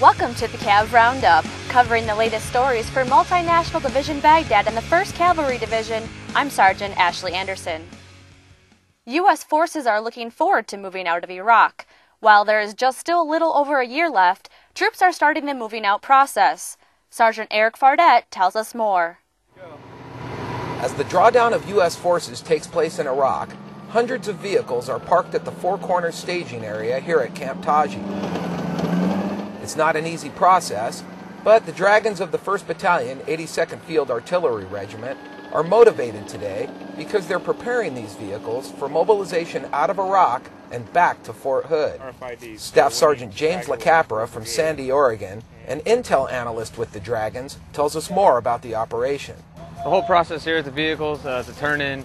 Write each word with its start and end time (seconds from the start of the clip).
Welcome 0.00 0.34
to 0.36 0.48
the 0.48 0.56
Cav 0.56 0.92
Roundup, 0.92 1.44
covering 1.68 2.06
the 2.06 2.14
latest 2.14 2.46
stories 2.46 2.88
for 2.88 3.04
Multinational 3.04 3.82
Division 3.82 4.18
Baghdad 4.20 4.66
and 4.66 4.74
the 4.74 4.80
1st 4.80 5.12
Cavalry 5.12 5.58
Division. 5.58 6.08
I'm 6.34 6.48
Sergeant 6.48 6.96
Ashley 6.98 7.34
Anderson. 7.34 7.86
U.S. 9.04 9.44
forces 9.44 9.86
are 9.86 10.00
looking 10.00 10.30
forward 10.30 10.68
to 10.68 10.78
moving 10.78 11.06
out 11.06 11.22
of 11.22 11.28
Iraq. 11.28 11.86
While 12.18 12.46
there 12.46 12.62
is 12.62 12.72
just 12.72 12.98
still 12.98 13.20
a 13.20 13.30
little 13.30 13.54
over 13.54 13.78
a 13.80 13.86
year 13.86 14.08
left, 14.08 14.48
troops 14.74 15.02
are 15.02 15.12
starting 15.12 15.44
the 15.44 15.52
moving 15.52 15.84
out 15.84 16.00
process. 16.00 16.78
Sergeant 17.10 17.48
Eric 17.50 17.76
Fardet 17.76 18.22
tells 18.30 18.56
us 18.56 18.74
more. 18.74 19.18
As 20.78 20.94
the 20.94 21.04
drawdown 21.04 21.52
of 21.52 21.68
U.S. 21.68 21.94
forces 21.94 22.40
takes 22.40 22.66
place 22.66 22.98
in 22.98 23.06
Iraq, 23.06 23.52
hundreds 23.90 24.28
of 24.28 24.36
vehicles 24.36 24.88
are 24.88 24.98
parked 24.98 25.34
at 25.34 25.44
the 25.44 25.52
Four 25.52 25.76
Corners 25.76 26.14
staging 26.14 26.64
area 26.64 27.00
here 27.00 27.18
at 27.18 27.34
Camp 27.34 27.62
Taji. 27.62 28.00
It's 29.70 29.76
not 29.76 29.94
an 29.94 30.04
easy 30.04 30.30
process, 30.30 31.04
but 31.44 31.64
the 31.64 31.70
Dragons 31.70 32.18
of 32.18 32.32
the 32.32 32.38
1st 32.38 32.66
Battalion, 32.66 33.20
82nd 33.20 33.78
Field 33.82 34.10
Artillery 34.10 34.64
Regiment, 34.64 35.16
are 35.52 35.62
motivated 35.62 36.26
today 36.26 36.68
because 36.96 37.28
they're 37.28 37.38
preparing 37.38 37.94
these 37.94 38.14
vehicles 38.14 38.72
for 38.72 38.88
mobilization 38.88 39.68
out 39.72 39.88
of 39.88 40.00
Iraq 40.00 40.42
and 40.72 40.92
back 40.92 41.22
to 41.22 41.32
Fort 41.32 41.66
Hood. 41.66 42.00
Staff 42.56 42.92
Sergeant 42.92 43.32
James 43.32 43.66
LaCapra 43.66 44.26
from 44.26 44.44
Sandy, 44.44 44.90
Oregon, 44.90 45.44
an 45.68 45.78
intel 45.82 46.28
analyst 46.32 46.76
with 46.76 46.90
the 46.90 46.98
Dragons, 46.98 47.56
tells 47.72 47.94
us 47.94 48.10
more 48.10 48.38
about 48.38 48.62
the 48.62 48.74
operation. 48.74 49.36
The 49.84 49.88
whole 49.88 50.02
process 50.02 50.42
here 50.42 50.56
at 50.56 50.64
the 50.64 50.72
vehicles 50.72 51.24
uh, 51.24 51.44
to 51.44 51.56
turn 51.58 51.80
in 51.80 52.04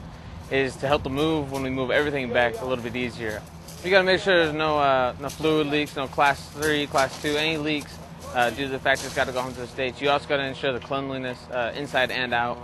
is 0.52 0.76
to 0.76 0.88
help 0.88 1.02
them 1.02 1.16
move 1.16 1.52
when 1.52 1.64
we 1.64 1.72
move 1.72 1.90
everything 1.90 2.32
back 2.32 2.62
a 2.62 2.66
little 2.66 2.84
bit 2.84 2.96
easier. 2.96 3.42
You 3.86 3.92
got 3.92 4.00
to 4.00 4.06
make 4.06 4.20
sure 4.20 4.36
there's 4.46 4.56
no 4.56 4.80
uh, 4.80 5.14
no 5.20 5.30
fluid 5.30 5.68
leaks, 5.68 5.96
no 5.96 6.08
class 6.08 6.50
three, 6.50 6.88
class 6.88 7.22
two, 7.22 7.38
any 7.38 7.58
leaks 7.58 7.96
uh, 8.34 8.50
due 8.50 8.64
to 8.64 8.70
the 8.70 8.80
fact 8.80 9.06
it's 9.06 9.14
got 9.14 9.28
to 9.28 9.32
go 9.32 9.42
home 9.42 9.54
to 9.54 9.60
the 9.60 9.68
states. 9.68 10.02
You 10.02 10.10
also 10.10 10.28
got 10.28 10.38
to 10.38 10.44
ensure 10.44 10.74
the 10.74 10.80
cleanliness 10.80 11.38
uh, 11.52 11.72
inside 11.76 12.10
and 12.10 12.34
out 12.34 12.58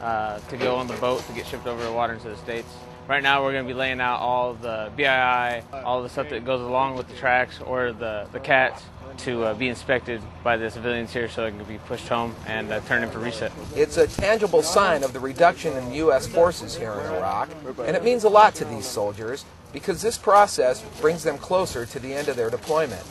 uh, 0.00 0.38
to 0.38 0.56
go 0.56 0.76
on 0.76 0.86
the 0.86 0.94
boat 0.98 1.26
to 1.26 1.32
get 1.32 1.48
shipped 1.48 1.66
over 1.66 1.82
the 1.82 1.90
water 1.90 2.12
into 2.12 2.28
the 2.28 2.36
states. 2.36 2.68
Right 3.08 3.24
now, 3.24 3.42
we're 3.42 3.50
going 3.50 3.64
to 3.64 3.68
be 3.68 3.76
laying 3.76 4.00
out 4.00 4.20
all 4.20 4.54
the 4.54 4.92
BII, 4.96 5.82
all 5.82 6.00
the 6.04 6.08
stuff 6.08 6.28
that 6.28 6.44
goes 6.44 6.60
along 6.60 6.96
with 6.96 7.08
the 7.08 7.16
tracks 7.16 7.60
or 7.60 7.90
the 7.90 8.28
the 8.30 8.38
cats 8.38 8.84
to 9.24 9.46
uh, 9.46 9.54
be 9.54 9.68
inspected 9.68 10.22
by 10.44 10.56
the 10.56 10.70
civilians 10.70 11.12
here 11.12 11.28
so 11.28 11.44
it 11.44 11.56
can 11.56 11.64
be 11.64 11.78
pushed 11.88 12.06
home 12.06 12.36
and 12.46 12.70
uh, 12.70 12.78
turned 12.82 13.02
in 13.02 13.10
for 13.10 13.18
reset. 13.18 13.50
It's 13.74 13.96
a 13.96 14.06
tangible 14.06 14.62
sign 14.62 15.02
of 15.02 15.12
the 15.12 15.18
reduction 15.18 15.76
in 15.76 15.92
U.S. 15.94 16.28
forces 16.28 16.76
here 16.76 16.92
in 16.92 17.14
Iraq, 17.16 17.48
and 17.84 17.96
it 17.96 18.04
means 18.04 18.22
a 18.22 18.28
lot 18.28 18.54
to 18.56 18.64
these 18.64 18.86
soldiers 18.86 19.44
because 19.72 20.02
this 20.02 20.18
process 20.18 20.82
brings 21.00 21.22
them 21.22 21.38
closer 21.38 21.86
to 21.86 21.98
the 21.98 22.12
end 22.12 22.28
of 22.28 22.36
their 22.36 22.50
deployment. 22.50 23.02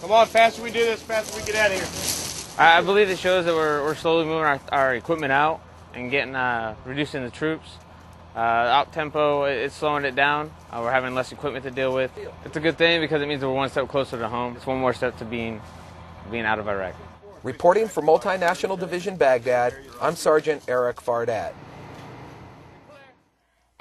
Come 0.00 0.12
on, 0.12 0.26
faster 0.26 0.62
we 0.62 0.70
do 0.70 0.80
this, 0.80 1.02
faster 1.02 1.38
we 1.38 1.46
get 1.46 1.54
out 1.54 1.70
of 1.70 1.76
here. 1.76 2.58
I 2.58 2.80
believe 2.82 3.08
it 3.08 3.18
shows 3.18 3.44
that 3.46 3.54
we're, 3.54 3.82
we're 3.82 3.94
slowly 3.94 4.24
moving 4.24 4.44
our, 4.44 4.60
our 4.70 4.94
equipment 4.94 5.32
out 5.32 5.60
and 5.94 6.10
getting 6.10 6.34
uh, 6.34 6.74
reducing 6.84 7.22
the 7.22 7.30
troops. 7.30 7.68
Uh, 8.34 8.38
out 8.38 8.92
tempo, 8.92 9.44
it's 9.44 9.74
slowing 9.74 10.04
it 10.04 10.14
down. 10.14 10.50
Uh, 10.70 10.80
we're 10.82 10.90
having 10.90 11.14
less 11.14 11.32
equipment 11.32 11.64
to 11.64 11.70
deal 11.70 11.92
with. 11.92 12.10
It's 12.44 12.56
a 12.56 12.60
good 12.60 12.78
thing 12.78 13.00
because 13.00 13.20
it 13.20 13.28
means 13.28 13.42
we're 13.42 13.52
one 13.52 13.68
step 13.68 13.88
closer 13.88 14.18
to 14.18 14.28
home. 14.28 14.56
It's 14.56 14.66
one 14.66 14.78
more 14.78 14.94
step 14.94 15.18
to 15.18 15.24
being 15.24 15.60
being 16.30 16.44
out 16.44 16.58
of 16.58 16.66
Iraq. 16.66 16.94
Reporting 17.42 17.88
for 17.88 18.02
Multinational 18.02 18.78
Division 18.78 19.16
Baghdad, 19.16 19.74
I'm 20.00 20.14
Sergeant 20.14 20.62
Eric 20.68 20.96
Fardette. 20.96 21.52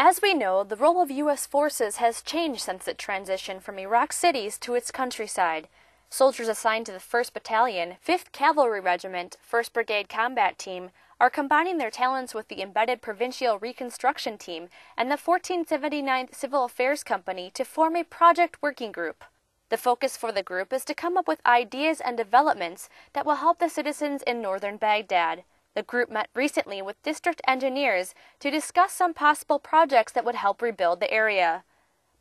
As 0.04 0.20
we 0.20 0.34
know, 0.34 0.64
the 0.64 0.76
role 0.76 1.00
of 1.00 1.12
U.S. 1.12 1.46
forces 1.46 1.98
has 1.98 2.24
changed 2.24 2.62
since 2.62 2.88
it 2.88 2.98
transitioned 2.98 3.62
from 3.62 3.78
Iraq 3.78 4.12
cities 4.12 4.58
to 4.58 4.74
its 4.74 4.90
countryside. 4.90 5.68
Soldiers 6.10 6.48
assigned 6.48 6.88
to 6.88 6.92
the 6.92 6.98
1st 6.98 7.34
Battalion, 7.34 7.98
5th 8.04 8.32
Cavalry 8.32 8.80
Regiment, 8.80 9.38
1st 9.48 9.74
Brigade 9.74 10.10
Combat 10.10 10.58
Team 10.58 10.90
are 11.20 11.30
combining 11.30 11.78
their 11.78 11.92
talents 11.92 12.34
with 12.34 12.48
the 12.48 12.64
embedded 12.64 13.04
Provincial 13.04 13.60
Reconstruction 13.60 14.40
Team 14.40 14.70
and 14.98 15.12
the 15.12 15.18
1479th 15.18 16.34
Civil 16.34 16.66
Affairs 16.66 17.04
Company 17.04 17.52
to 17.54 17.64
form 17.64 17.96
a 17.96 18.04
project 18.04 18.58
working 18.60 18.92
group. 18.92 19.24
The 19.70 19.78
focus 19.78 20.18
for 20.18 20.32
the 20.32 20.42
group 20.42 20.74
is 20.74 20.84
to 20.86 20.96
come 20.96 21.16
up 21.16 21.28
with 21.28 21.46
ideas 21.46 22.02
and 22.04 22.18
developments 22.18 22.90
that 23.14 23.24
will 23.24 23.36
help 23.36 23.60
the 23.60 23.70
citizens 23.70 24.24
in 24.24 24.42
northern 24.42 24.78
Baghdad. 24.78 25.44
The 25.74 25.84
group 25.84 26.12
met 26.12 26.28
recently 26.36 26.82
with 26.82 27.02
district 27.02 27.42
engineers 27.48 28.14
to 28.42 28.52
discuss 28.52 28.92
some 28.92 29.14
possible 29.14 29.58
projects 29.58 30.12
that 30.12 30.26
would 30.26 30.36
help 30.36 30.62
rebuild 30.62 31.00
the 31.00 31.12
area. 31.12 31.64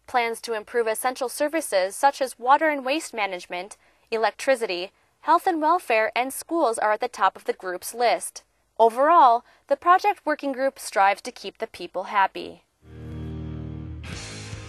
Plans 0.07 0.41
to 0.43 0.53
improve 0.53 0.87
essential 0.87 1.29
services 1.29 1.97
such 1.97 2.23
as 2.23 2.39
water 2.39 2.69
and 2.69 2.85
waste 2.85 3.13
management, 3.13 3.77
electricity, 4.13 4.93
health 5.23 5.49
and 5.49 5.61
welfare, 5.61 6.13
and 6.15 6.33
schools 6.33 6.79
are 6.79 6.93
at 6.93 7.01
the 7.01 7.09
top 7.09 7.35
of 7.35 7.45
the 7.45 7.53
group's 7.53 7.93
list. 7.93 8.45
Overall, 8.79 9.45
the 9.67 9.77
project 9.77 10.21
working 10.25 10.53
group 10.53 10.79
strives 10.79 11.21
to 11.23 11.33
keep 11.33 11.59
the 11.59 11.67
people 11.67 12.05
happy. 12.05 12.63